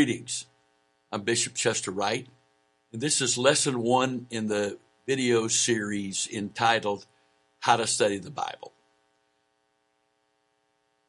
[0.00, 0.46] Greetings.
[1.12, 2.26] I'm Bishop Chester Wright,
[2.90, 7.04] and this is lesson one in the video series entitled
[7.58, 8.72] How to Study the Bible.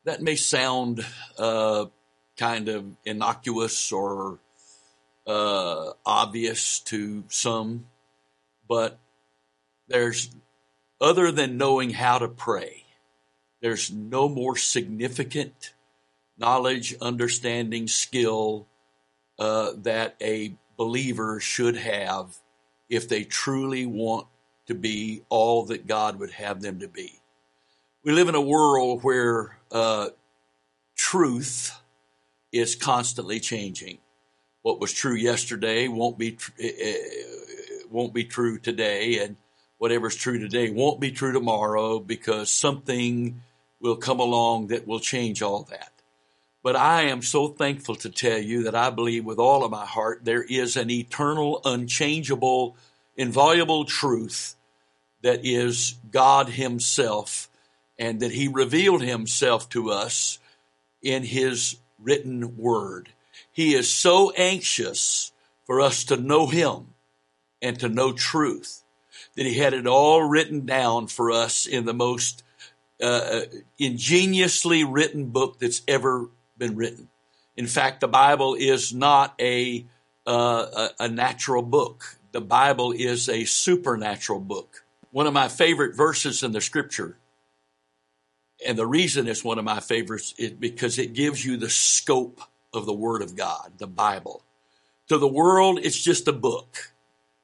[0.03, 1.05] That may sound
[1.37, 1.85] uh,
[2.35, 4.39] kind of innocuous or
[5.25, 7.85] uh, obvious to some,
[8.67, 8.99] but
[9.87, 10.31] there's
[10.99, 12.83] other than knowing how to pray,
[13.61, 15.71] there's no more significant
[16.37, 18.67] knowledge, understanding, skill
[19.41, 22.37] uh, that a believer should have
[22.89, 24.27] if they truly want
[24.67, 27.19] to be all that God would have them to be.
[28.03, 30.09] We live in a world where uh,
[30.95, 31.75] truth
[32.51, 33.97] is constantly changing.
[34.61, 36.51] What was true yesterday won't be tr-
[37.89, 39.37] won't be true today, and
[39.79, 43.41] whatever's true today won't be true tomorrow because something
[43.79, 45.90] will come along that will change all that.
[46.63, 49.85] But I am so thankful to tell you that I believe with all of my
[49.85, 52.77] heart there is an eternal, unchangeable,
[53.17, 54.55] inviolable truth
[55.23, 57.49] that is God Himself
[57.97, 60.37] and that He revealed Himself to us
[61.01, 63.09] in His written word.
[63.51, 65.31] He is so anxious
[65.65, 66.93] for us to know Him
[67.61, 68.83] and to know truth
[69.35, 72.43] that He had it all written down for us in the most
[73.01, 73.41] uh,
[73.79, 76.29] ingeniously written book that's ever
[76.61, 77.09] been written.
[77.57, 79.83] In fact, the Bible is not a,
[80.27, 82.17] uh, a, a natural book.
[82.31, 84.85] The Bible is a supernatural book.
[85.09, 87.17] One of my favorite verses in the scripture,
[88.65, 92.39] and the reason it's one of my favorites is because it gives you the scope
[92.73, 94.43] of the Word of God, the Bible.
[95.09, 96.93] To the world, it's just a book.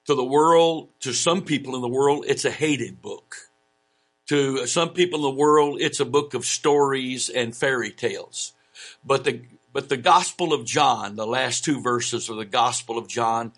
[0.06, 3.36] To the world, to some people in the world, it's a hated book.
[4.28, 8.54] To some people in the world, it's a book of stories and fairy tales.
[9.04, 9.42] But the
[9.74, 13.52] but the Gospel of John, the last two verses of the Gospel of John,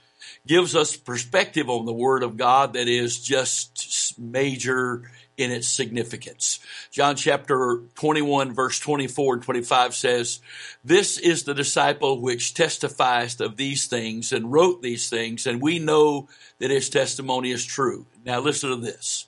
[0.45, 6.59] gives us perspective on the Word of God that is just major in its significance.
[6.91, 10.41] John chapter 21 verse 24 and 25 says,
[10.83, 15.79] This is the disciple which testifies of these things and wrote these things, and we
[15.79, 16.27] know
[16.59, 18.05] that his testimony is true.
[18.25, 19.27] Now listen to this.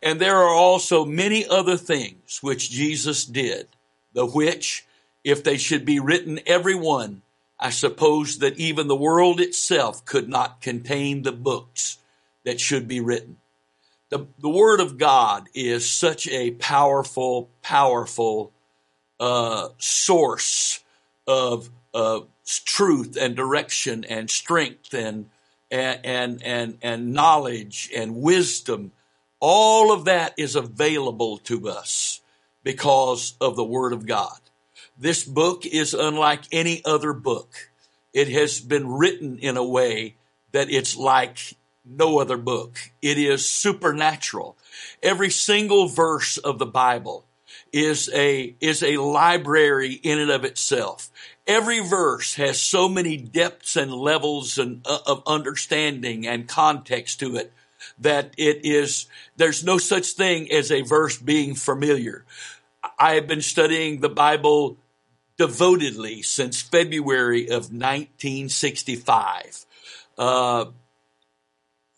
[0.00, 3.66] And there are also many other things which Jesus did,
[4.12, 4.86] the which
[5.24, 7.22] if they should be written every one,
[7.58, 11.98] I suppose that even the world itself could not contain the books
[12.44, 13.36] that should be written.
[14.10, 18.52] The, the Word of God is such a powerful, powerful
[19.18, 20.82] uh, source
[21.26, 25.30] of uh, truth and direction and strength and,
[25.70, 28.92] and, and, and knowledge and wisdom.
[29.40, 32.20] All of that is available to us
[32.64, 34.41] because of the Word of God.
[35.02, 37.72] This book is unlike any other book.
[38.12, 40.14] It has been written in a way
[40.52, 42.78] that it's like no other book.
[43.02, 44.56] It is supernatural.
[45.02, 47.24] Every single verse of the Bible
[47.72, 51.10] is a, is a library in and of itself.
[51.48, 57.34] Every verse has so many depths and levels and, uh, of understanding and context to
[57.34, 57.52] it
[57.98, 62.24] that it is, there's no such thing as a verse being familiar.
[63.00, 64.76] I have been studying the Bible
[65.42, 69.66] devotedly since February of 1965.
[70.16, 70.66] Uh,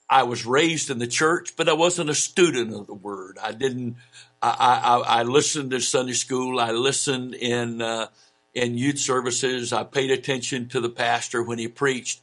[0.09, 3.37] I was raised in the church, but I wasn't a student of the word.
[3.43, 3.97] I didn't.
[4.41, 6.59] I, I, I listened to Sunday school.
[6.59, 8.07] I listened in uh,
[8.55, 9.75] in youth services.
[9.75, 12.23] I paid attention to the pastor when he preached,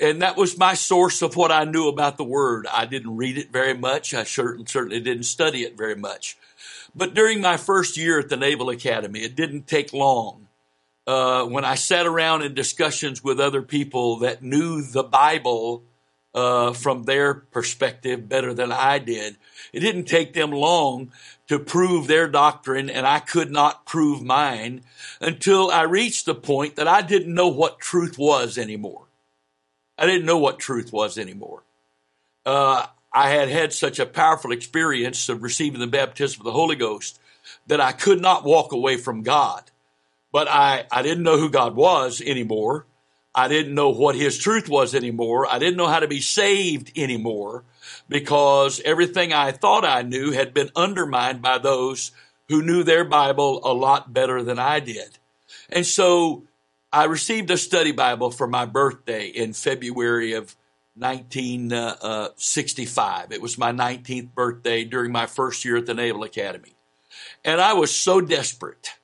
[0.00, 2.66] and that was my source of what I knew about the word.
[2.72, 4.14] I didn't read it very much.
[4.14, 6.36] I certainly certainly didn't study it very much.
[6.92, 10.45] But during my first year at the Naval Academy, it didn't take long
[11.06, 15.84] uh, when I sat around in discussions with other people that knew the Bible
[16.34, 19.36] uh, from their perspective better than I did,
[19.72, 21.12] it didn't take them long
[21.48, 24.82] to prove their doctrine, and I could not prove mine
[25.20, 29.04] until I reached the point that I didn't know what truth was anymore.
[29.96, 31.62] I didn't know what truth was anymore.
[32.44, 36.76] Uh, I had had such a powerful experience of receiving the baptism of the Holy
[36.76, 37.18] Ghost
[37.66, 39.70] that I could not walk away from God.
[40.36, 42.84] But I, I didn't know who God was anymore.
[43.34, 45.50] I didn't know what his truth was anymore.
[45.50, 47.64] I didn't know how to be saved anymore
[48.06, 52.10] because everything I thought I knew had been undermined by those
[52.50, 55.16] who knew their Bible a lot better than I did.
[55.70, 56.42] And so
[56.92, 60.54] I received a study Bible for my birthday in February of
[60.96, 63.24] 1965.
[63.24, 66.74] Uh, it was my 19th birthday during my first year at the Naval Academy.
[67.42, 68.96] And I was so desperate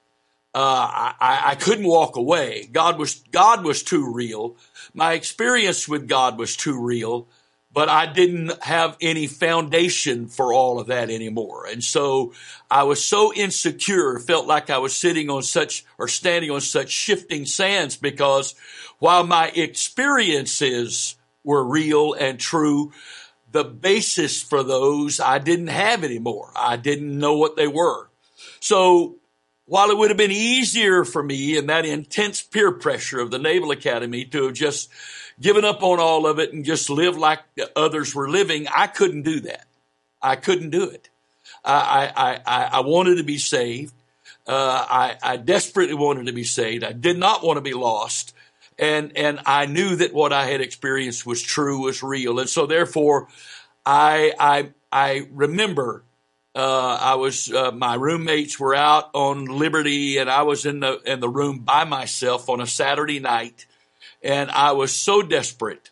[0.55, 2.69] uh, I, I couldn't walk away.
[2.71, 4.57] God was God was too real.
[4.93, 7.27] My experience with God was too real,
[7.73, 11.67] but I didn't have any foundation for all of that anymore.
[11.67, 12.35] And so
[12.71, 16.91] I was so insecure, felt like I was sitting on such or standing on such
[16.91, 18.55] shifting sands because
[18.99, 22.93] while my experiences were real and true,
[23.53, 26.53] the basis for those I didn't have anymore.
[26.55, 28.11] I didn't know what they were.
[28.61, 29.17] So
[29.73, 33.39] while it would have been easier for me in that intense peer pressure of the
[33.39, 34.91] Naval Academy to have just
[35.41, 37.41] given up on all of it and just live like
[37.75, 39.65] others were living, I couldn't do that.
[40.21, 41.09] I couldn't do it.
[41.65, 43.95] I, I, I, I wanted to be saved.
[44.47, 46.85] Uh, I, I desperately wanted to be saved.
[46.85, 48.35] I did not want to be lost.
[48.79, 52.41] And, and I knew that what I had experienced was true, was real.
[52.41, 53.29] And so therefore,
[53.87, 56.03] I, I, I remember
[56.55, 61.01] uh, I was uh, my roommates were out on Liberty, and I was in the
[61.07, 63.67] in the room by myself on a Saturday night,
[64.23, 65.91] and I was so desperate,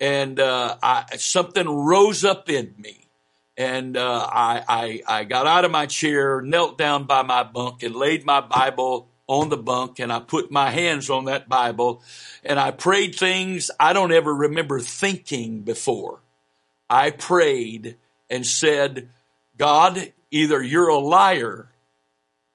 [0.00, 3.08] and uh, I, something rose up in me,
[3.56, 7.82] and uh, I, I I got out of my chair, knelt down by my bunk,
[7.82, 12.00] and laid my Bible on the bunk, and I put my hands on that Bible,
[12.44, 16.20] and I prayed things I don't ever remember thinking before.
[16.88, 17.96] I prayed
[18.30, 19.08] and said
[19.58, 21.70] God, either you're a liar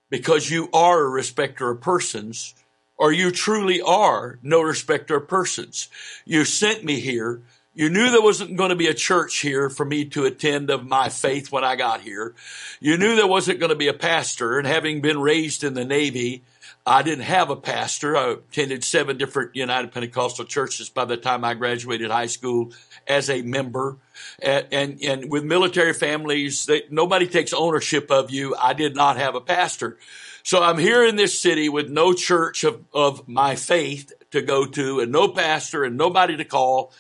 [0.09, 2.53] because you are a respecter of persons,
[2.97, 5.87] or you truly are no respecter of persons.
[6.25, 7.41] You sent me here.
[7.73, 10.85] You knew there wasn't going to be a church here for me to attend of
[10.85, 12.35] my faith when I got here.
[12.81, 15.85] You knew there wasn't going to be a pastor, and having been raised in the
[15.85, 16.43] Navy,
[16.85, 18.17] I didn't have a pastor.
[18.17, 22.71] I attended seven different United Pentecostal churches by the time I graduated high school
[23.07, 23.97] as a member.
[24.41, 28.55] And, and, and with military families, they, nobody takes ownership of you.
[28.55, 29.97] I did not have a pastor.
[30.43, 34.65] So I'm here in this city with no church of, of my faith to go
[34.65, 36.93] to and no pastor and nobody to call.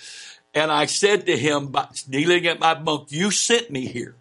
[0.53, 1.73] And I said to him,
[2.07, 4.15] kneeling at my bunk, you sent me here.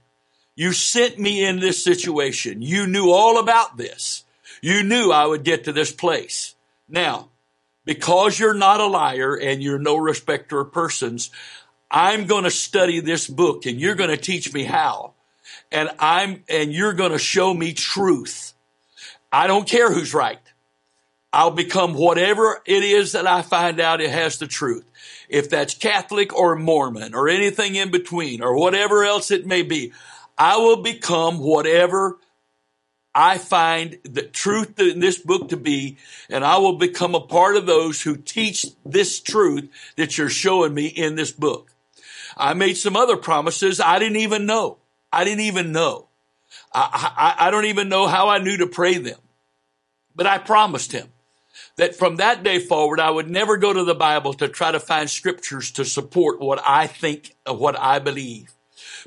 [0.54, 2.62] You sent me in this situation.
[2.62, 4.24] You knew all about this.
[4.60, 6.54] You knew I would get to this place.
[6.88, 7.30] Now,
[7.84, 11.30] because you're not a liar and you're no respecter of persons,
[11.90, 15.14] I'm going to study this book and you're going to teach me how.
[15.72, 18.54] And I'm, and you're going to show me truth.
[19.32, 20.40] I don't care who's right.
[21.32, 24.84] I'll become whatever it is that I find out it has the truth.
[25.28, 29.92] If that's Catholic or Mormon or anything in between or whatever else it may be,
[30.36, 32.18] I will become whatever
[33.14, 35.98] I find the truth in this book to be,
[36.28, 40.74] and I will become a part of those who teach this truth that you're showing
[40.74, 41.72] me in this book.
[42.36, 44.78] I made some other promises I didn't even know.
[45.12, 46.06] I didn't even know.
[46.72, 49.18] I, I, I don't even know how I knew to pray them.
[50.14, 51.08] But I promised him
[51.76, 54.80] that from that day forward, I would never go to the Bible to try to
[54.80, 58.52] find scriptures to support what I think, what I believe,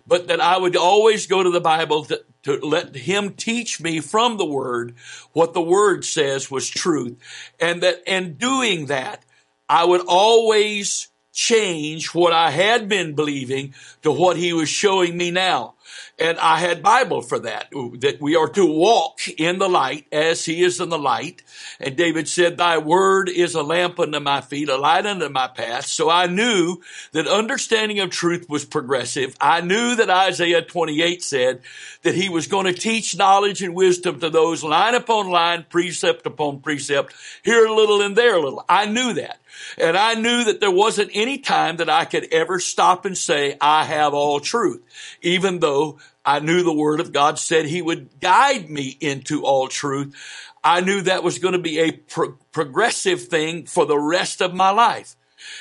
[0.08, 4.00] but that I would always go to the Bible to, to let him teach me
[4.00, 4.96] from the word
[5.32, 7.18] what the word says was truth.
[7.60, 9.24] And that in doing that,
[9.68, 13.74] I would always change what I had been believing
[14.04, 15.74] to what he was showing me now.
[16.20, 20.46] And I had Bible for that, that we are to walk in the light as
[20.46, 21.42] he is in the light.
[21.80, 25.48] And David said, thy word is a lamp unto my feet, a light unto my
[25.48, 25.88] path.
[25.88, 26.82] So I knew
[27.14, 29.36] that understanding of truth was progressive.
[29.42, 31.62] I knew that Isaiah 28 said
[32.04, 36.28] that he was going to teach knowledge and wisdom to those line upon line, precept
[36.28, 38.64] upon precept, here a little and there a little.
[38.70, 39.40] I knew that.
[39.78, 43.58] And I knew that there wasn't any time that I could ever stop and say,
[43.60, 44.82] I have all truth,
[45.22, 49.68] even though I knew the word of God said he would guide me into all
[49.68, 50.16] truth.
[50.64, 54.54] I knew that was going to be a pro- progressive thing for the rest of
[54.54, 55.16] my life.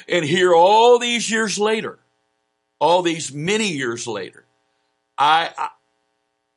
[0.08, 1.98] And here all these years later,
[2.78, 4.44] all these many years later,
[5.18, 5.68] I, I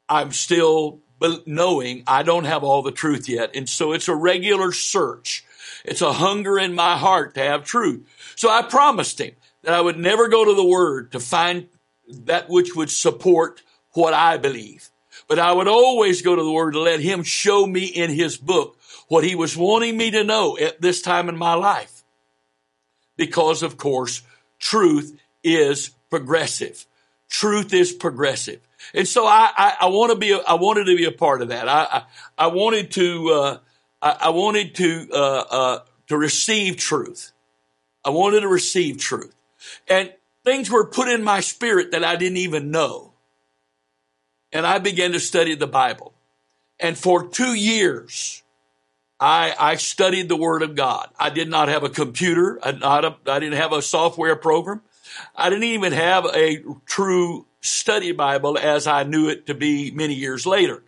[0.08, 1.00] I'm still
[1.46, 3.56] knowing I don't have all the truth yet.
[3.56, 5.44] And so it's a regular search
[5.88, 8.08] it's a hunger in my heart to have truth.
[8.36, 11.68] So I promised him that I would never go to the word to find
[12.08, 13.62] that which would support
[13.94, 14.90] what I believe.
[15.28, 18.38] But I would always go to the word to let him show me in his
[18.38, 18.78] book
[19.08, 22.04] what he was wanting me to know at this time in my life.
[23.18, 24.22] Because of course,
[24.60, 26.86] truth is progressive.
[27.30, 28.60] Truth is progressive.
[28.94, 31.50] And so I, I, I want to be, I wanted to be a part of
[31.50, 31.68] that.
[31.68, 32.04] I, I,
[32.38, 33.58] I wanted to, uh,
[34.06, 37.32] I, I wanted to uh, uh, to receive truth.
[38.06, 39.36] I wanted to receive truth,
[39.90, 40.14] and
[40.46, 43.12] things were put in my spirit that I didn't even know.
[44.54, 46.14] And I began to study the Bible,
[46.80, 48.44] and for two years,
[49.20, 51.10] I, I studied the Word of God.
[51.20, 52.60] I did not have a computer.
[52.62, 54.82] I, not a, I didn't have a software program.
[55.36, 60.14] I didn't even have a true study Bible as I knew it to be many
[60.14, 60.84] years later.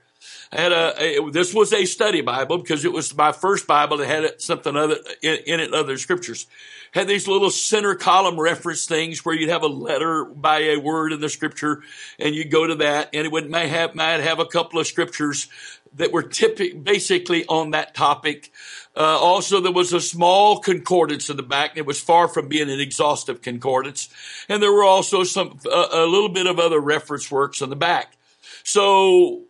[0.52, 4.08] Had a, a this was a study Bible because it was my first Bible that
[4.08, 6.48] had something other in, in it other scriptures.
[6.94, 11.12] Had these little center column reference things where you'd have a letter by a word
[11.12, 11.82] in the scripture
[12.18, 14.88] and you go to that and it would may have might have a couple of
[14.88, 15.50] scriptures
[15.98, 18.52] that were typic, basically on that topic.
[18.96, 21.72] Uh, also, there was a small concordance in the back.
[21.72, 24.10] And it was far from being an exhaustive concordance.
[24.48, 27.76] And there were also some, uh, a little bit of other reference works in the
[27.76, 28.16] back.
[28.64, 29.44] So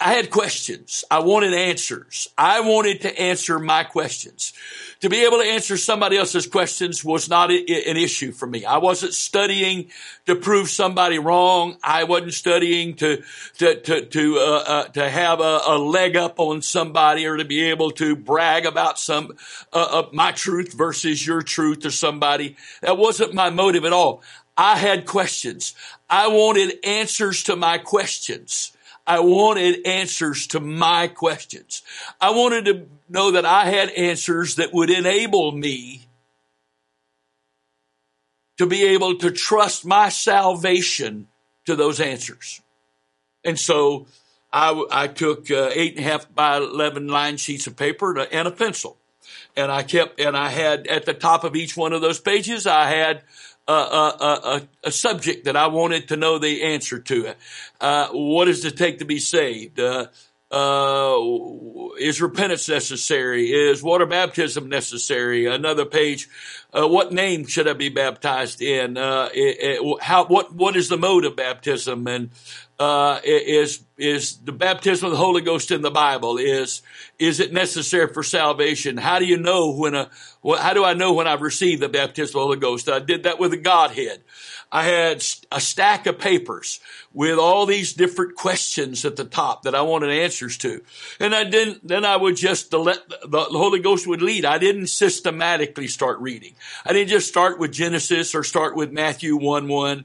[0.00, 1.04] I had questions.
[1.10, 2.28] I wanted answers.
[2.36, 4.52] I wanted to answer my questions.
[5.00, 8.64] To be able to answer somebody else's questions was not a, an issue for me.
[8.64, 9.90] I wasn't studying
[10.26, 11.76] to prove somebody wrong.
[11.82, 13.22] I wasn't studying to
[13.58, 17.44] to to to uh, uh, to have a, a, leg up on somebody or to
[17.44, 19.32] be able to brag about some
[19.72, 22.56] uh, my truth versus your truth to somebody.
[22.82, 24.22] That wasn't my motive at all.
[24.56, 25.74] I had questions.
[26.10, 28.72] I wanted answers to my questions.
[29.06, 31.82] I wanted answers to my questions.
[32.20, 36.06] I wanted to know that I had answers that would enable me
[38.58, 41.26] to be able to trust my salvation
[41.66, 42.60] to those answers.
[43.44, 44.06] And so
[44.52, 48.46] I, I took uh, eight and a half by 11 line sheets of paper and
[48.46, 48.96] a pencil.
[49.56, 52.66] And I kept, and I had at the top of each one of those pages,
[52.66, 53.22] I had
[53.68, 57.34] a, a, a, subject that I wanted to know the answer to.
[57.80, 59.78] Uh, what does it take to be saved?
[59.78, 60.06] Uh,
[60.50, 61.16] uh,
[61.98, 63.50] is repentance necessary?
[63.52, 65.46] Is water baptism necessary?
[65.46, 66.28] Another page.
[66.74, 68.98] Uh, what name should I be baptized in?
[68.98, 70.26] Uh, it, it, how?
[70.26, 70.54] What?
[70.54, 72.06] What is the mode of baptism?
[72.06, 72.30] And
[72.78, 76.38] uh, is is the baptism of the Holy Ghost in the Bible?
[76.38, 76.82] Is
[77.18, 78.96] is it necessary for salvation?
[78.96, 80.10] How do you know when a
[80.58, 82.88] how do I know when I've received the baptism of the Holy Ghost?
[82.88, 84.22] I did that with the Godhead.
[84.74, 86.80] I had a stack of papers
[87.12, 90.80] with all these different questions at the top that I wanted answers to.
[91.20, 94.46] And I didn't, then I would just let the Holy Ghost would lead.
[94.46, 96.54] I didn't systematically start reading.
[96.86, 100.04] I didn't just start with Genesis or start with Matthew 1 1.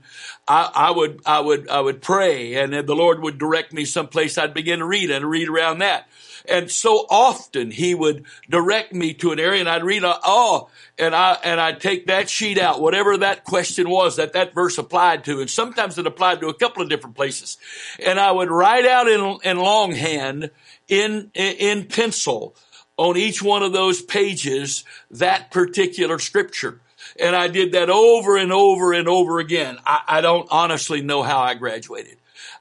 [0.50, 4.38] I, I would, I would, I would pray and the Lord would direct me someplace
[4.38, 6.10] I'd begin to read and read around that.
[6.48, 11.14] And so often he would direct me to an area and I'd read, oh, and
[11.14, 15.26] I, and I'd take that sheet out, whatever that question was that that verse applied
[15.26, 15.42] to.
[15.42, 17.58] And sometimes it applied to a couple of different places.
[18.04, 20.52] And I would write out in, in longhand,
[20.88, 22.56] in, in pencil,
[22.96, 26.82] on each one of those pages, that particular scripture.
[27.20, 29.78] And I did that over and over and over again.
[29.86, 32.18] I, I don't honestly know how I graduated.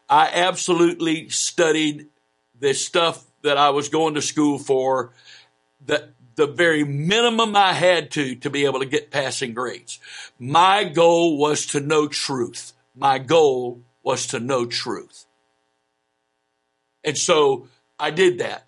[0.09, 2.09] I absolutely studied
[2.59, 5.13] this stuff that I was going to school for,
[5.85, 9.99] the, the very minimum I had to, to be able to get passing grades.
[10.39, 12.75] My goal was to know truth.
[12.95, 15.27] My goal was to know truth.
[17.03, 18.67] And so I did that.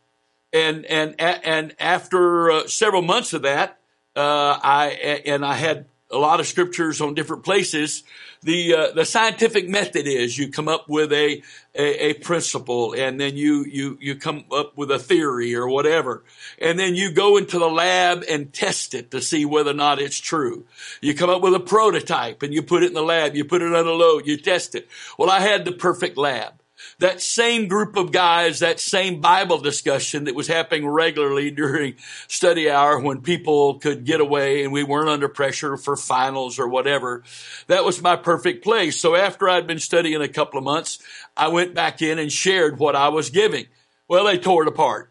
[0.53, 3.79] And, and, and after uh, several months of that,
[4.17, 8.03] uh, I, and I had a lot of scriptures on different places.
[8.43, 11.43] The uh, the scientific method is you come up with a,
[11.75, 16.23] a, a principle and then you you you come up with a theory or whatever,
[16.61, 20.01] and then you go into the lab and test it to see whether or not
[20.01, 20.65] it's true.
[21.01, 23.35] You come up with a prototype and you put it in the lab.
[23.35, 24.27] You put it on a load.
[24.27, 24.89] You test it.
[25.19, 26.55] Well, I had the perfect lab
[26.99, 31.95] that same group of guys, that same Bible discussion that was happening regularly during
[32.27, 36.69] study hour when people could get away and we weren't under pressure for finals or
[36.69, 37.23] whatever.
[37.69, 39.01] That was my perfect place.
[39.01, 40.99] So after I'd been studying a couple of months,
[41.37, 43.67] I went back in and shared what I was giving.
[44.09, 45.11] Well, they tore it apart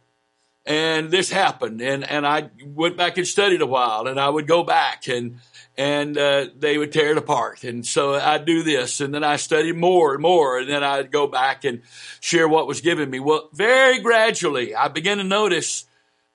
[0.68, 4.48] and this happened and, and I went back and studied a while and I would
[4.48, 5.40] go back and
[5.78, 7.64] and uh, they would tear it apart.
[7.64, 11.12] And so I'd do this, and then I studied more and more, and then I'd
[11.12, 11.82] go back and
[12.20, 13.20] share what was given me.
[13.20, 15.86] Well, very gradually, I began to notice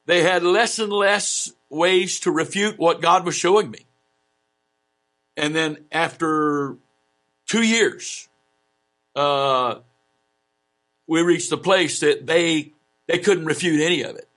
[0.06, 3.86] they had less and less ways to refute what God was showing me.
[5.36, 6.76] And then after
[7.46, 8.28] two years,
[9.16, 9.76] uh,
[11.06, 12.72] we reached the place that they
[13.08, 14.28] they couldn't refute any of it.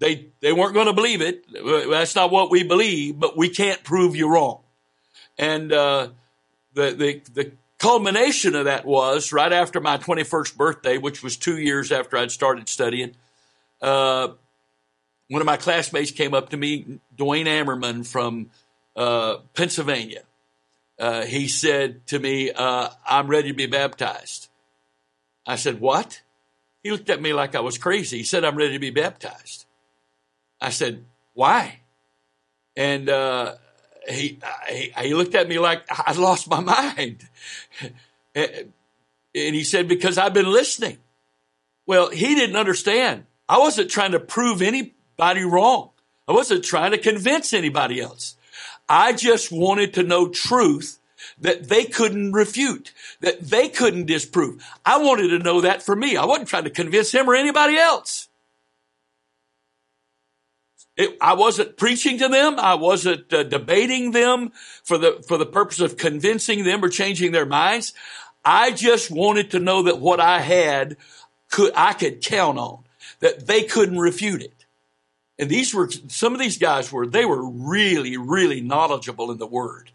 [0.00, 1.44] They, they weren't going to believe it.
[1.52, 4.62] That's not what we believe, but we can't prove you wrong.
[5.38, 6.08] And, uh,
[6.74, 11.58] the, the, the culmination of that was right after my 21st birthday, which was two
[11.58, 13.14] years after I'd started studying.
[13.80, 14.28] Uh,
[15.28, 18.50] one of my classmates came up to me, Dwayne Ammerman from
[18.96, 20.22] uh, Pennsylvania.
[20.98, 24.48] Uh, he said to me, uh, I'm ready to be baptized.
[25.46, 26.20] I said, What?
[26.82, 28.18] He looked at me like I was crazy.
[28.18, 29.66] He said, I'm ready to be baptized.
[30.60, 31.80] I said, why?
[32.76, 33.54] And, uh,
[34.08, 37.28] he, he, he looked at me like I lost my mind.
[38.34, 38.64] and
[39.32, 40.98] he said, because I've been listening.
[41.86, 43.26] Well, he didn't understand.
[43.48, 45.90] I wasn't trying to prove anybody wrong.
[46.28, 48.36] I wasn't trying to convince anybody else.
[48.88, 51.00] I just wanted to know truth
[51.40, 54.64] that they couldn't refute, that they couldn't disprove.
[54.84, 56.16] I wanted to know that for me.
[56.16, 58.28] I wasn't trying to convince him or anybody else.
[60.96, 62.58] It, I wasn't preaching to them.
[62.58, 67.32] I wasn't uh, debating them for the, for the purpose of convincing them or changing
[67.32, 67.94] their minds.
[68.44, 70.96] I just wanted to know that what I had
[71.50, 72.84] could, I could count on,
[73.20, 74.66] that they couldn't refute it.
[75.38, 79.46] And these were, some of these guys were, they were really, really knowledgeable in the
[79.46, 79.90] word.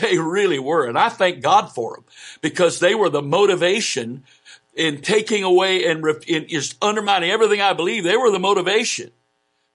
[0.00, 0.86] They really were.
[0.86, 2.04] And I thank God for them
[2.40, 4.22] because they were the motivation
[4.74, 8.04] in taking away and in, is undermining everything I believe.
[8.04, 9.10] They were the motivation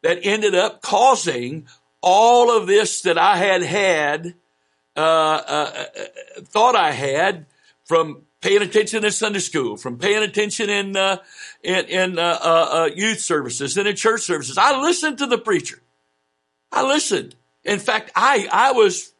[0.03, 1.67] that ended up causing
[2.01, 4.35] all of this that I had had,
[4.95, 7.47] uh, uh, uh, thought I had
[7.85, 11.17] from paying attention in Sunday school, from paying attention in uh,
[11.63, 14.57] in, in uh, uh, youth services and in church services.
[14.57, 15.81] I listened to the preacher.
[16.71, 17.35] I listened.
[17.63, 19.13] In fact, I I was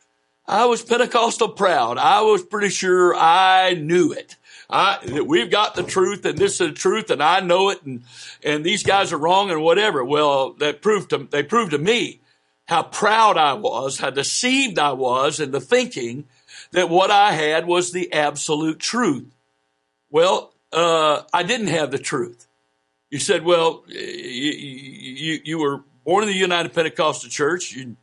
[0.45, 1.97] I was Pentecostal proud.
[1.97, 4.35] I was pretty sure I knew it.
[4.73, 8.03] I, we've got the truth and this is the truth and I know it and,
[8.43, 10.03] and these guys are wrong and whatever.
[10.03, 12.21] Well, that proved to, they proved to me
[12.65, 16.25] how proud I was, how deceived I was in the thinking
[16.71, 19.31] that what I had was the absolute truth.
[20.09, 22.47] Well, uh, I didn't have the truth.
[23.11, 27.73] You said, well, you, you, you were born in the United Pentecostal Church.
[27.73, 27.95] You,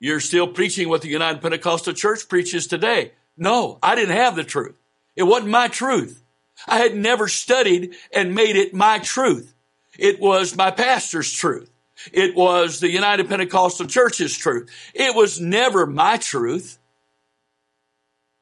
[0.00, 3.12] you're still preaching what the United Pentecostal Church preaches today.
[3.36, 4.76] No, I didn't have the truth.
[5.16, 6.22] It wasn't my truth.
[6.66, 9.54] I had never studied and made it my truth.
[9.98, 11.70] It was my pastor's truth.
[12.12, 14.70] It was the United Pentecostal Church's truth.
[14.94, 16.78] It was never my truth.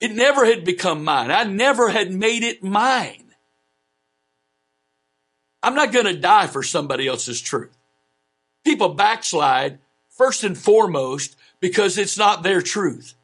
[0.00, 1.30] It never had become mine.
[1.30, 3.34] I never had made it mine.
[5.62, 7.76] I'm not going to die for somebody else's truth.
[8.64, 9.78] People backslide
[10.10, 13.14] first and foremost because it's not their truth.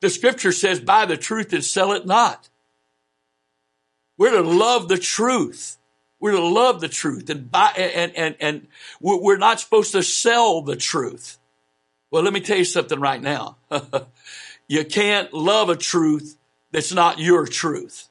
[0.00, 2.48] The scripture says, buy the truth and sell it not.
[4.20, 5.78] We're to love the truth.
[6.20, 8.66] We're to love the truth and buy, and, and, and
[9.00, 11.38] we're not supposed to sell the truth.
[12.10, 13.56] Well, let me tell you something right now.
[14.68, 16.36] you can't love a truth
[16.70, 18.10] that's not your truth.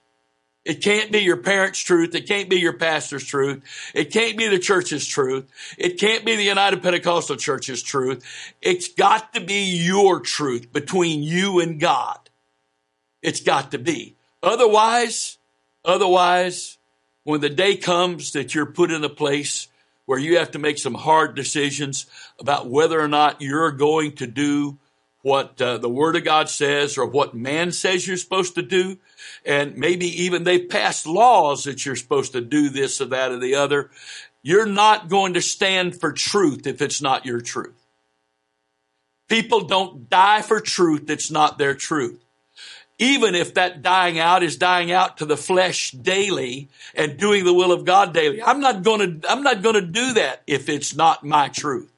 [0.65, 2.15] It can't be your parents' truth.
[2.15, 3.61] It can't be your pastor's truth.
[3.93, 5.47] It can't be the church's truth.
[5.77, 8.25] It can't be the United Pentecostal Church's truth.
[8.63, 12.17] It's got to be your truth between you and God.
[13.21, 14.15] It's got to be.
[14.41, 15.38] Otherwise,
[15.89, 16.77] Otherwise,
[17.23, 19.67] when the day comes that you're put in a place
[20.05, 22.05] where you have to make some hard decisions
[22.39, 24.77] about whether or not you're going to do
[25.23, 28.99] what uh, the Word of God says or what man says you're supposed to do,
[29.43, 33.39] and maybe even they've passed laws that you're supposed to do this or that or
[33.39, 33.89] the other,
[34.43, 37.87] you're not going to stand for truth if it's not your truth.
[39.27, 42.23] People don't die for truth that's not their truth
[42.99, 47.53] even if that dying out is dying out to the flesh daily and doing the
[47.53, 48.43] will of God daily.
[48.43, 51.91] I'm not going to, I'm not going to do that if it's not my truth.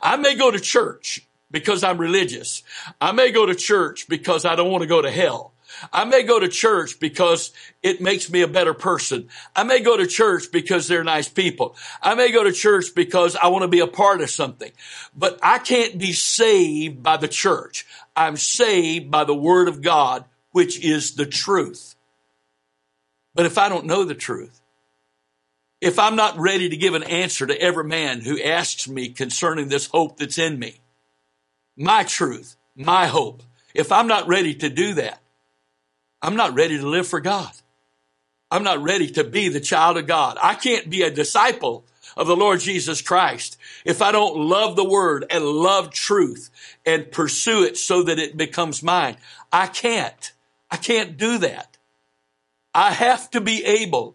[0.00, 2.62] I may go to church because I'm religious.
[3.00, 5.52] I may go to church because I don't want to go to hell.
[5.92, 9.28] I may go to church because it makes me a better person.
[9.54, 11.76] I may go to church because they're nice people.
[12.00, 14.72] I may go to church because I want to be a part of something.
[15.14, 17.86] But I can't be saved by the church.
[18.16, 20.24] I'm saved by the word of God
[20.56, 21.96] which is the truth.
[23.34, 24.62] But if I don't know the truth,
[25.82, 29.68] if I'm not ready to give an answer to every man who asks me concerning
[29.68, 30.80] this hope that's in me,
[31.76, 33.42] my truth, my hope,
[33.74, 35.20] if I'm not ready to do that,
[36.22, 37.52] I'm not ready to live for God.
[38.50, 40.38] I'm not ready to be the child of God.
[40.42, 41.84] I can't be a disciple
[42.16, 46.48] of the Lord Jesus Christ if I don't love the word and love truth
[46.86, 49.18] and pursue it so that it becomes mine.
[49.52, 50.32] I can't.
[50.76, 51.78] I can't do that.
[52.74, 54.14] I have to be able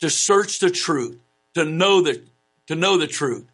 [0.00, 1.18] to search the truth,
[1.54, 2.20] to know the,
[2.66, 3.46] to know the truth.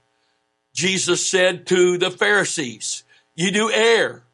[0.75, 3.05] Jesus said to the Pharisees,
[3.37, 4.25] you do err,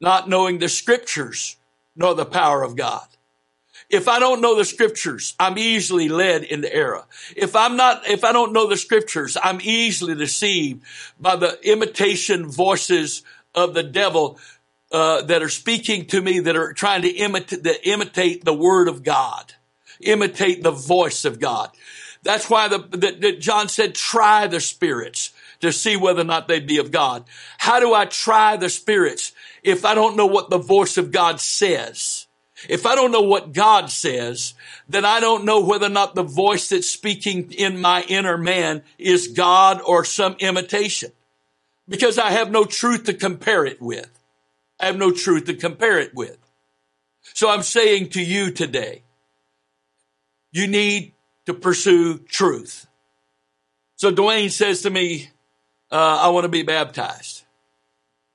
[0.00, 1.56] not knowing the scriptures
[1.94, 3.06] nor the power of God.
[3.88, 7.04] If I don't know the scriptures, I'm easily led into error.
[7.36, 10.82] If I'm not, if I don't know the scriptures, I'm easily deceived
[11.20, 13.22] by the imitation voices
[13.54, 14.40] of the devil
[14.92, 19.02] uh, that are speaking to me that are trying to imitate, imitate the word of
[19.02, 19.54] God,
[20.00, 21.70] imitate the voice of God.
[22.22, 25.32] That's why the John said, try the spirits.
[25.60, 27.24] to see whether or not they be of God?
[27.58, 31.40] How do I try the spirits if I don't know what the voice of God
[31.40, 32.26] says?
[32.68, 34.54] If I don't know what God says,
[34.88, 38.82] then I don't know whether or not the voice that's speaking in my inner man
[38.98, 41.12] is God or some imitation
[41.88, 44.10] because I have no truth to compare it with.
[44.80, 46.38] I have no truth to compare it with.
[47.34, 49.02] So I'm saying to you today,
[50.52, 51.12] you need
[51.46, 52.86] to pursue truth.
[53.96, 55.30] So Dwayne says to me,
[55.90, 57.44] uh, I want to be baptized.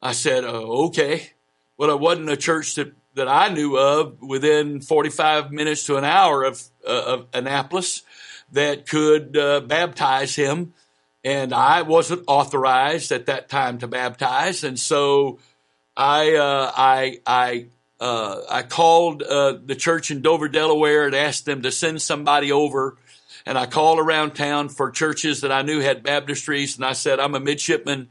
[0.01, 1.31] I said, oh, okay.
[1.77, 6.05] Well, it wasn't a church that, that I knew of within 45 minutes to an
[6.05, 8.03] hour of, uh, of Annapolis
[8.51, 10.73] that could uh, baptize him.
[11.23, 14.63] And I wasn't authorized at that time to baptize.
[14.63, 15.39] And so
[15.95, 17.65] I, uh, I, I
[18.01, 22.51] uh, I called uh, the church in Dover, Delaware, and asked them to send somebody
[22.51, 22.97] over.
[23.45, 27.19] And I called around town for churches that I knew had baptistries, and I said,
[27.19, 28.09] "I'm a midshipman,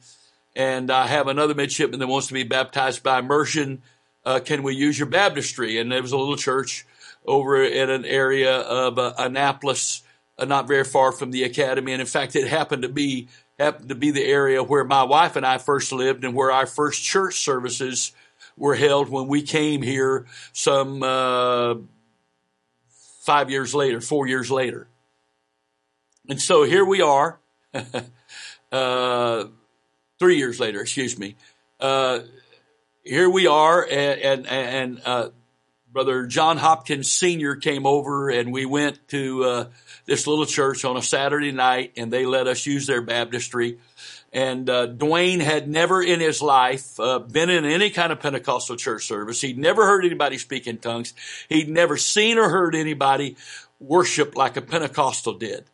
[0.55, 3.83] and I have another midshipman that wants to be baptized by immersion.
[4.25, 6.87] Uh, can we use your baptistry?" And there was a little church
[7.27, 10.03] over in an area of uh, Annapolis,
[10.39, 13.27] uh, not very far from the academy, and in fact, it happened to be
[13.61, 16.67] happened to be the area where my wife and I first lived, and where our
[16.67, 18.13] first church services
[18.57, 21.75] were held when we came here some uh,
[23.21, 24.89] five years later, four years later.
[26.29, 27.39] And so here we are,
[28.73, 29.45] uh,
[30.19, 31.37] three years later, excuse me.
[31.79, 32.21] Uh,
[33.03, 35.29] here we are, and, and, and uh,
[35.93, 37.57] Brother John Hopkins Sr.
[37.57, 39.65] came over, and we went to uh,
[40.07, 43.79] this little church on a Saturday night, and they let us use their baptistry.
[44.33, 48.77] And uh, Dwayne had never in his life uh, been in any kind of Pentecostal
[48.77, 49.41] church service.
[49.41, 51.13] He'd never heard anybody speak in tongues.
[51.49, 53.37] He'd never seen or heard anybody
[53.81, 55.65] worship like a Pentecostal did.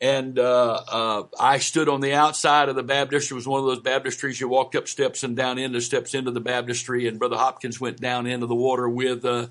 [0.00, 3.34] And uh, uh I stood on the outside of the baptistry.
[3.34, 6.30] It was one of those baptistries you walked up steps and down into steps into
[6.30, 7.08] the baptistry.
[7.08, 9.46] And Brother Hopkins went down into the water with uh,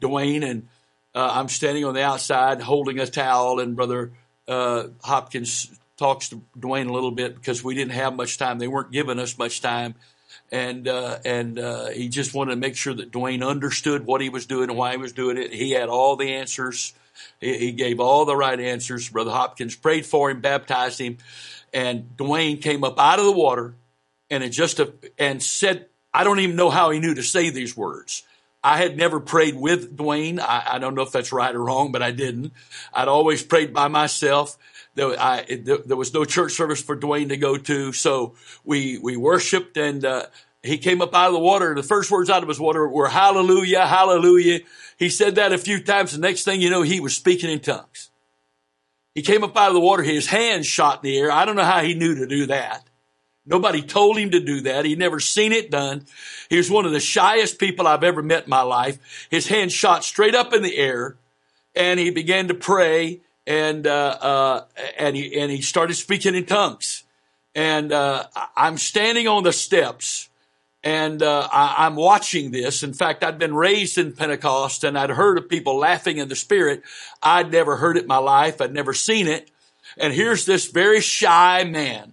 [0.00, 0.48] Dwayne.
[0.48, 0.68] And
[1.14, 3.58] uh, I'm standing on the outside holding a towel.
[3.58, 4.12] And Brother
[4.48, 8.58] Hopkins talks to Dwayne a little bit because we didn't have much time.
[8.58, 9.96] They weren't giving us much time.
[10.50, 14.30] And, uh, and, uh, he just wanted to make sure that Dwayne understood what he
[14.30, 15.52] was doing and why he was doing it.
[15.52, 16.94] He had all the answers.
[17.40, 19.08] He, gave all the right answers.
[19.08, 21.18] Brother Hopkins prayed for him, baptized him,
[21.72, 23.74] and Dwayne came up out of the water
[24.30, 27.50] and it just, a, and said, I don't even know how he knew to say
[27.50, 28.24] these words.
[28.62, 30.40] I had never prayed with Dwayne.
[30.40, 32.52] I, I, don't know if that's right or wrong, but I didn't.
[32.92, 34.58] I'd always prayed by myself.
[34.94, 39.16] There, I, there, was no church service for Dwayne to go to, so we we
[39.16, 40.26] worshipped, and uh,
[40.60, 41.72] he came up out of the water.
[41.72, 44.60] The first words out of his water were "Hallelujah, Hallelujah."
[44.98, 46.12] He said that a few times.
[46.12, 48.10] The next thing you know, he was speaking in tongues.
[49.14, 50.02] He came up out of the water.
[50.02, 51.32] His hands shot in the air.
[51.32, 52.84] I don't know how he knew to do that.
[53.46, 54.84] Nobody told him to do that.
[54.84, 56.04] He'd never seen it done.
[56.50, 59.26] He was one of the shyest people I've ever met in my life.
[59.30, 61.16] His hands shot straight up in the air
[61.74, 64.64] and he began to pray and uh, uh,
[64.98, 67.04] and he and he started speaking in tongues.
[67.54, 70.27] And uh, I'm standing on the steps,
[70.84, 72.82] and uh, I, am watching this.
[72.82, 76.36] In fact, I'd been raised in Pentecost, and I'd heard of people laughing in the
[76.36, 76.82] Spirit.
[77.22, 78.60] I'd never heard it in my life.
[78.60, 79.50] I'd never seen it.
[79.96, 82.12] And here's this very shy man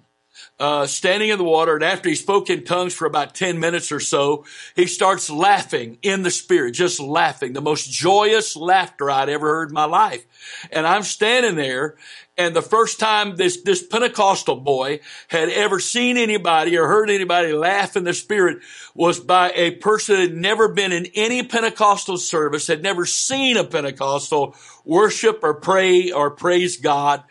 [0.57, 3.91] uh, standing in the water, and after he spoke in tongues for about 10 minutes
[3.91, 9.27] or so, he starts laughing in the spirit, just laughing, the most joyous laughter I'd
[9.27, 10.25] ever heard in my life.
[10.71, 11.95] And I'm standing there,
[12.37, 17.51] and the first time this, this Pentecostal boy had ever seen anybody or heard anybody
[17.51, 18.59] laugh in the spirit
[18.93, 23.57] was by a person that had never been in any Pentecostal service, had never seen
[23.57, 27.23] a Pentecostal worship or pray or praise God.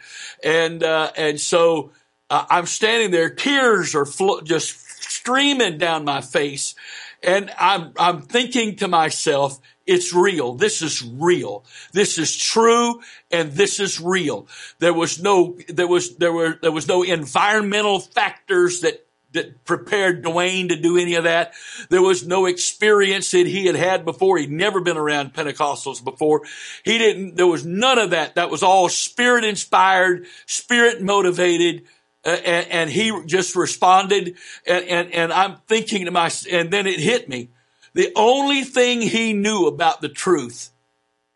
[0.42, 1.92] And, uh, and so,
[2.30, 4.06] I'm standing there, tears are
[4.42, 6.74] just streaming down my face.
[7.22, 10.54] And I'm, I'm thinking to myself, it's real.
[10.54, 11.64] This is real.
[11.92, 14.46] This is true and this is real.
[14.78, 20.24] There was no, there was, there were, there was no environmental factors that, that prepared
[20.24, 21.52] Dwayne to do any of that.
[21.90, 24.38] There was no experience that he had had before.
[24.38, 26.42] He'd never been around Pentecostals before.
[26.84, 28.36] He didn't, there was none of that.
[28.36, 31.84] That was all spirit inspired, spirit motivated,
[32.24, 36.98] and, and, he just responded and, and, and I'm thinking to myself, and then it
[36.98, 37.50] hit me.
[37.92, 40.70] The only thing he knew about the truth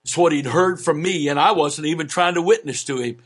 [0.05, 3.19] is what he'd heard from me, and I wasn't even trying to witness to him.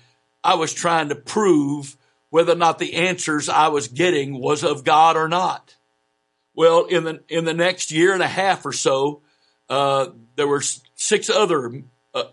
[0.45, 1.97] I was trying to prove
[2.31, 5.77] whether or not the answers I was getting was of God or not.
[6.55, 9.23] Well, in the in the next year and a half or so,
[9.69, 10.63] uh, there were
[10.97, 11.83] six other
[12.15, 12.25] uh,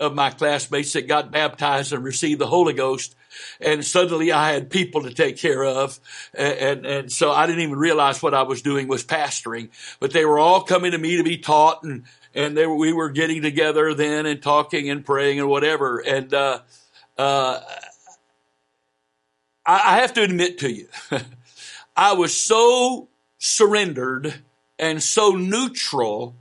[0.00, 3.14] of my classmates that got baptized and received the Holy Ghost
[3.60, 5.98] and suddenly I had people to take care of.
[6.34, 10.12] And, and, and, so I didn't even realize what I was doing was pastoring, but
[10.12, 13.10] they were all coming to me to be taught and, and they were, we were
[13.10, 15.98] getting together then and talking and praying and whatever.
[15.98, 16.60] And, uh,
[17.16, 17.60] uh,
[19.66, 20.88] I, I have to admit to you,
[21.96, 24.34] I was so surrendered
[24.78, 26.36] and so neutral,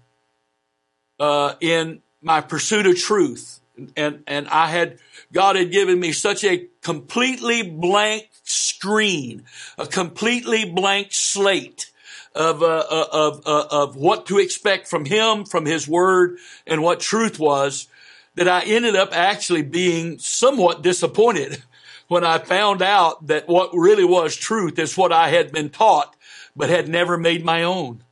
[1.20, 3.60] uh, in my pursuit of truth.
[3.96, 5.00] And, and I had,
[5.32, 9.44] God had given me such a completely blank screen,
[9.78, 11.92] a completely blank slate
[12.34, 16.82] of, uh, uh of, uh, of what to expect from Him, from His Word, and
[16.82, 17.88] what truth was,
[18.36, 21.64] that I ended up actually being somewhat disappointed
[22.08, 26.16] when I found out that what really was truth is what I had been taught,
[26.56, 28.04] but had never made my own.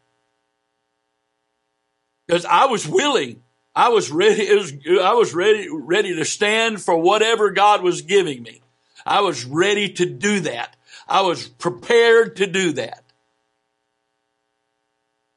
[2.28, 3.43] Because I was willing
[3.75, 8.41] I was ready, was, I was ready, ready to stand for whatever God was giving
[8.41, 8.61] me.
[9.05, 10.75] I was ready to do that.
[11.07, 13.03] I was prepared to do that.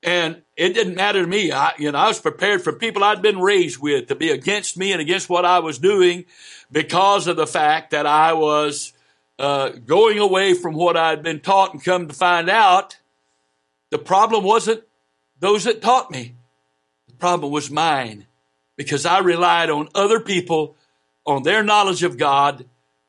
[0.05, 1.51] And it didn't matter to me.
[1.51, 4.77] I, you know, I was prepared for people I'd been raised with to be against
[4.77, 6.25] me and against what I was doing
[6.71, 8.93] because of the fact that I was
[9.41, 12.99] uh, going away from what I'd been taught and come to find out
[13.91, 14.85] the problem wasn't
[15.41, 16.37] those that taught me.
[17.09, 18.28] The problem was mine
[18.79, 20.77] because I relied on other people,
[21.27, 22.65] on their knowledge of God,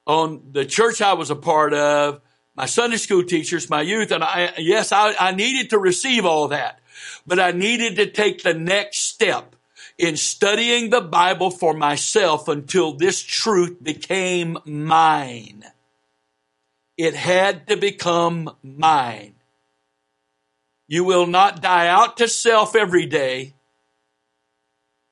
[0.06, 2.20] on the church I was a part of,
[2.56, 6.50] my Sunday school teachers, my youth, and I, yes, I, I needed to receive all
[6.50, 6.82] that,
[7.26, 9.56] but I needed to take the next step
[9.98, 15.64] in studying the Bible for myself until this truth became mine.
[16.98, 19.36] It had to become mine.
[20.88, 23.54] You will not die out to self every day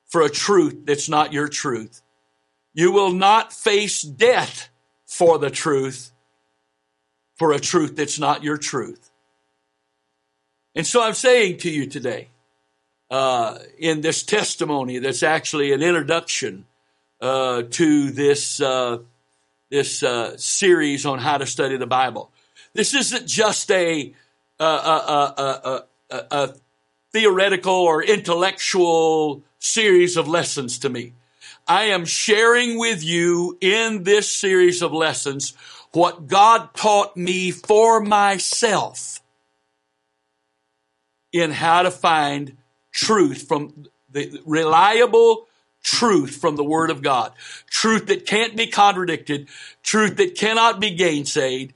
[0.08, 2.02] for a truth that's not your truth.
[2.74, 4.68] You will not face death
[5.04, 6.12] for the truth,
[7.36, 9.10] for a truth that's not your truth.
[10.74, 12.28] And so I'm saying to you today,
[13.10, 16.66] uh, in this testimony that's actually an introduction
[17.20, 18.98] uh, to this uh,
[19.70, 22.30] this uh, series on how to study the Bible.
[22.74, 24.14] This isn't just a,
[24.58, 26.54] a, a, a
[27.12, 31.14] theoretical or intellectual series of lessons to me.
[31.66, 35.54] I am sharing with you in this series of lessons
[35.92, 39.20] what God taught me for myself
[41.32, 42.56] in how to find
[42.92, 45.46] truth from the reliable
[45.82, 47.32] truth from the Word of God.
[47.70, 49.48] Truth that can't be contradicted,
[49.82, 51.72] truth that cannot be gainsaid,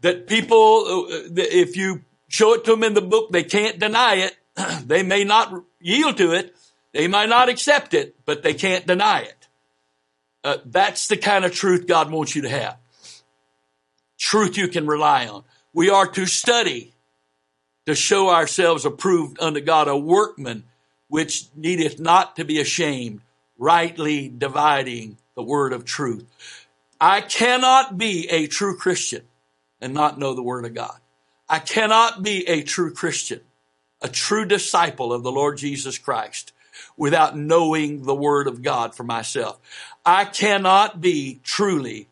[0.00, 4.16] that people, uh, if you show it to them in the book, they can't deny
[4.16, 4.36] it.
[4.84, 6.54] they may not yield to it,
[6.92, 9.48] they might not accept it, but they can't deny it.
[10.44, 12.76] Uh, that's the kind of truth God wants you to have.
[14.18, 15.44] Truth you can rely on.
[15.72, 16.92] We are to study
[17.86, 20.64] to show ourselves approved unto God, a workman
[21.08, 23.20] which needeth not to be ashamed,
[23.58, 26.24] rightly dividing the word of truth.
[27.00, 29.22] I cannot be a true Christian
[29.80, 30.98] and not know the word of God.
[31.48, 33.40] I cannot be a true Christian,
[34.04, 36.52] a true disciple of the Lord Jesus Christ
[36.94, 39.58] without knowing the Word of God for myself.
[40.04, 42.08] I cannot be truly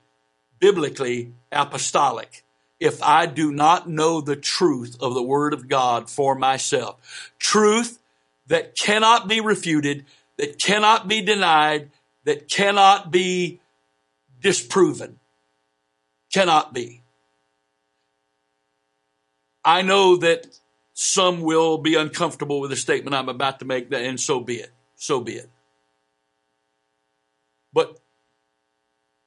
[0.58, 2.44] biblically apostolic
[2.80, 6.96] if I do not know the truth of the Word of God for myself.
[7.38, 7.98] Truth
[8.46, 10.06] that cannot be refuted,
[10.38, 11.90] that cannot be denied,
[12.24, 13.60] that cannot be
[14.40, 15.18] disproven.
[16.32, 17.02] Cannot be.
[19.62, 20.46] I know that
[20.94, 24.70] some will be uncomfortable with the statement I'm about to make, and so be it.
[24.96, 25.50] So be it.
[27.72, 27.98] But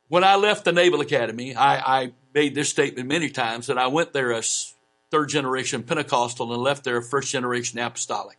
[0.07, 3.87] when I left the Naval Academy, I, I made this statement many times that I
[3.87, 4.73] went there as
[5.09, 8.37] third generation Pentecostal and left there a first generation apostolic.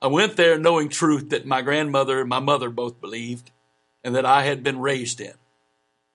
[0.00, 3.50] I went there knowing truth that my grandmother and my mother both believed
[4.04, 5.34] and that I had been raised in.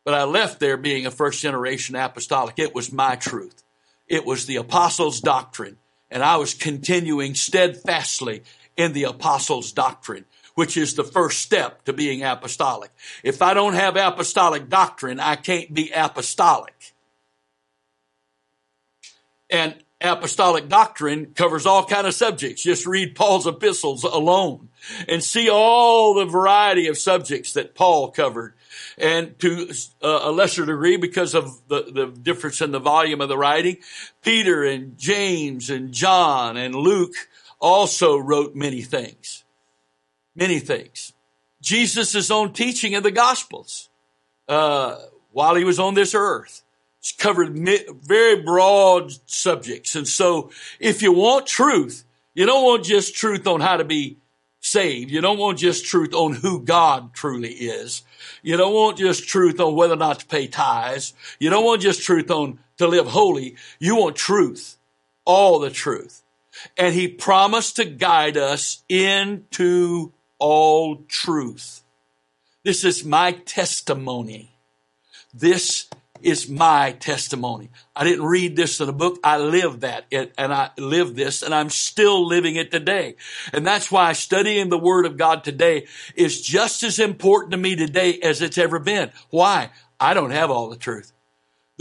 [0.04, 2.58] But I left there being a first generation apostolic.
[2.58, 3.64] It was my truth.
[4.08, 5.78] It was the apostles' doctrine
[6.12, 8.44] and I was continuing steadfastly
[8.76, 12.92] in the apostles' doctrine, which is the first step to being apostolic.
[13.24, 16.94] If I don't have apostolic doctrine, I can't be apostolic.
[19.50, 22.64] And apostolic doctrine covers all kind of subjects.
[22.64, 24.70] Just read Paul's epistles alone
[25.08, 28.54] and see all the variety of subjects that Paul covered
[28.98, 33.30] and to uh, a lesser degree because of the, the difference in the volume of
[33.30, 33.78] the writing,
[34.22, 37.14] Peter and James and John and Luke
[37.60, 39.44] also wrote many things.
[40.36, 41.14] Many things.
[41.62, 43.90] Jesus' own teaching in the Gospels
[44.48, 44.98] uh,
[45.32, 46.64] while he was on this earth.
[47.02, 49.96] It's covered very broad subjects.
[49.96, 54.18] And so if you want truth, you don't want just truth on how to be
[54.60, 55.10] saved.
[55.10, 58.04] You don't want just truth on who God truly is.
[58.44, 61.16] You don't want just truth on whether or not to pay tithes.
[61.40, 63.56] You don't want just truth on to live holy.
[63.80, 64.78] You want truth,
[65.26, 66.22] all the truth.
[66.78, 71.82] And he promised to guide us into all truth.
[72.64, 74.54] This is my testimony.
[75.34, 75.88] This
[76.24, 77.70] is my testimony.
[77.96, 79.20] I didn't read this in a book.
[79.24, 83.16] I lived that and I lived this and I'm still living it today.
[83.54, 87.76] And that's why studying the word of God today is just as important to me
[87.76, 89.12] today as it's ever been.
[89.30, 89.72] Why?
[90.00, 91.12] I don't have all the truth.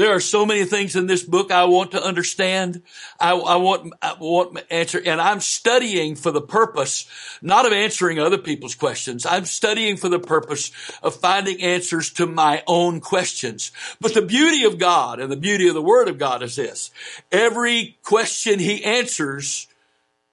[0.00, 2.80] There are so many things in this book I want to understand.
[3.20, 7.04] I, I want, I want answer, and I'm studying for the purpose,
[7.42, 9.26] not of answering other people's questions.
[9.26, 13.72] I'm studying for the purpose of finding answers to my own questions.
[14.00, 16.90] But the beauty of God and the beauty of the Word of God is this.
[17.30, 19.68] Every question He answers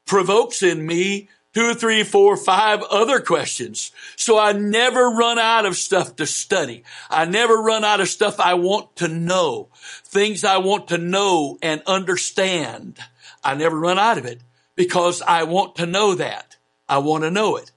[0.06, 1.27] provokes in me
[1.58, 3.91] two, three, four, five other questions.
[4.15, 6.84] So I never run out of stuff to study.
[7.10, 9.70] I never run out of stuff I want to know,
[10.04, 13.00] things I want to know and understand.
[13.43, 14.41] I never run out of it
[14.76, 16.58] because I want to know that.
[16.88, 17.72] I want to know it.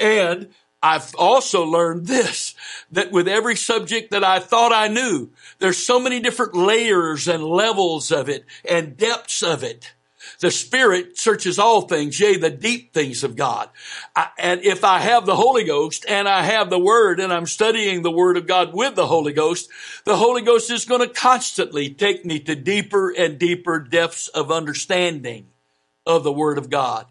[0.00, 0.48] And
[0.82, 2.54] I've also learned this,
[2.92, 7.44] that with every subject that I thought I knew, there's so many different layers and
[7.44, 9.92] levels of it and depths of it
[10.40, 13.68] the Spirit searches all things, yea, the deep things of God.
[14.14, 17.46] I, and if I have the Holy Ghost and I have the Word and I'm
[17.46, 19.68] studying the Word of God with the Holy Ghost,
[20.04, 24.50] the Holy Ghost is going to constantly take me to deeper and deeper depths of
[24.52, 25.48] understanding
[26.04, 27.06] of the Word of God.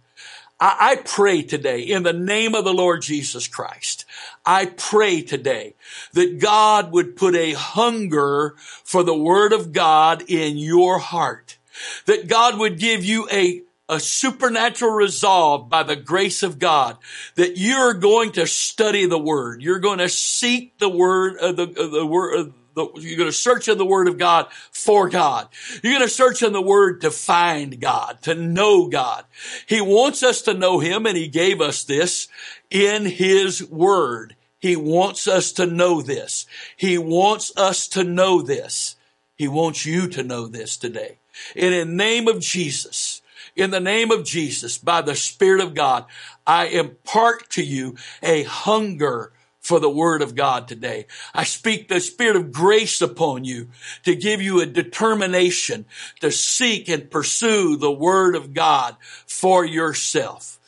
[0.60, 4.06] I, I pray today in the name of the Lord Jesus Christ.
[4.46, 5.76] I pray today
[6.14, 11.58] that God would put a hunger for the Word of God in your heart
[12.06, 16.98] that God would give you a, a supernatural resolve by the grace of God
[17.36, 19.62] that you're going to study the word.
[19.62, 23.30] You're going to seek the word, uh, the, uh, the word, uh, the, you're going
[23.30, 25.48] to search in the word of God for God.
[25.82, 29.26] You're going to search in the word to find God, to know God.
[29.66, 32.28] He wants us to know him and he gave us this
[32.70, 34.36] in his word.
[34.60, 36.46] He wants us to know this.
[36.76, 38.96] He wants us to know this.
[39.36, 41.20] He wants you to know this today.
[41.56, 43.22] In the name of Jesus,
[43.56, 46.06] in the name of Jesus, by the Spirit of God,
[46.46, 49.32] I impart to you a hunger
[49.66, 51.08] for the word of God today.
[51.34, 53.70] I speak the spirit of grace upon you
[54.04, 55.86] to give you a determination
[56.20, 58.96] to seek and pursue the word of God
[59.26, 60.60] for yourself.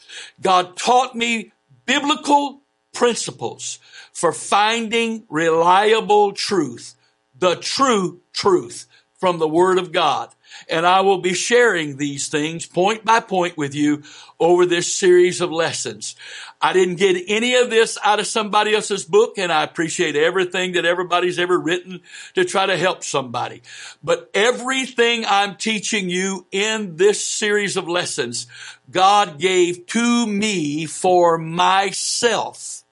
[0.41, 1.51] God taught me
[1.85, 3.77] biblical principles
[4.11, 6.95] for finding reliable truth,
[7.37, 10.29] the true truth from the word of God.
[10.69, 14.03] And I will be sharing these things point by point with you
[14.39, 16.15] over this series of lessons.
[16.61, 20.73] I didn't get any of this out of somebody else's book, and I appreciate everything
[20.73, 22.01] that everybody's ever written
[22.35, 23.61] to try to help somebody.
[24.03, 28.47] But everything I'm teaching you in this series of lessons,
[28.89, 32.83] God gave to me for myself.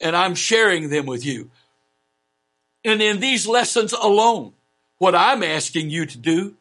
[0.00, 1.50] And I'm sharing them with you.
[2.84, 4.54] And in these lessons alone,
[5.00, 6.56] what I'm asking you to do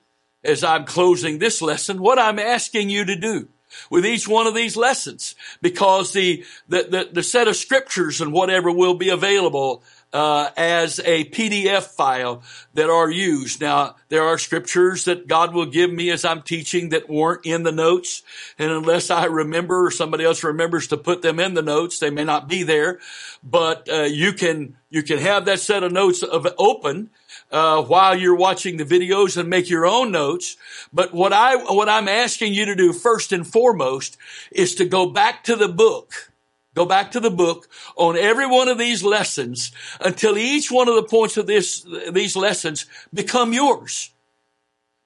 [0.46, 3.50] as I'm closing this lesson, what I'm asking you to do
[3.92, 8.32] with each one of these lessons, because the, the, the, the set of scriptures and
[8.32, 12.42] whatever will be available uh, as a PDF file
[12.76, 13.60] that are used.
[13.60, 17.64] Now, there are scriptures that God will give me as I'm teaching that weren't in
[17.64, 18.24] the notes.
[18.58, 22.10] And unless I remember or somebody else remembers to put them in the notes, they
[22.10, 23.00] may not be there.
[23.44, 27.10] But uh, you can you can have that set of notes of open
[27.52, 30.58] uh, while you're watching the videos and make your own notes.
[30.94, 34.18] But what I what I'm asking you to do first and foremost
[34.52, 36.32] is to go back to the book.
[36.76, 40.96] Go back to the book on every one of these lessons until each one of
[40.96, 44.12] the points of this these lessons become yours.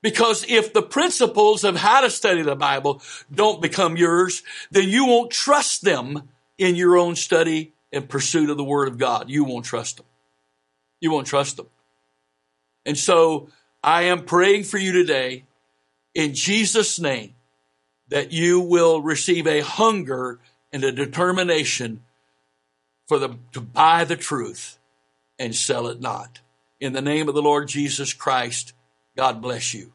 [0.01, 3.01] Because if the principles of how to study the Bible
[3.33, 8.57] don't become yours, then you won't trust them in your own study and pursuit of
[8.57, 9.29] the Word of God.
[9.29, 10.05] You won't trust them.
[10.99, 11.67] You won't trust them.
[12.85, 13.49] And so
[13.83, 15.45] I am praying for you today
[16.13, 17.35] in Jesus' name
[18.09, 20.39] that you will receive a hunger
[20.71, 22.03] and a determination
[23.07, 24.77] for the, to buy the truth
[25.39, 26.39] and sell it not.
[26.79, 28.73] In the name of the Lord Jesus Christ,
[29.15, 29.93] God bless you.